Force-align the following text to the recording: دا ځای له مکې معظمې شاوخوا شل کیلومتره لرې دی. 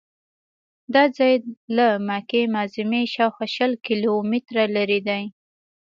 دا 0.93 1.03
ځای 1.17 1.33
له 1.77 1.87
مکې 2.07 2.41
معظمې 2.55 3.03
شاوخوا 3.13 3.47
شل 3.55 3.71
کیلومتره 3.85 4.63
لرې 4.75 4.99
دی. 5.07 5.23